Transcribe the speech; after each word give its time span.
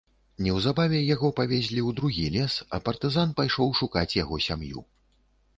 Неўзабаве 0.45 1.01
яго 1.15 1.29
павезлі 1.41 1.81
ў 1.83 1.97
другі 2.01 2.25
лес, 2.37 2.53
а 2.77 2.81
партызан 2.89 3.37
пайшоў 3.41 3.67
шукаць 3.81 4.11
яго 4.23 4.35
сям'ю. 4.49 4.79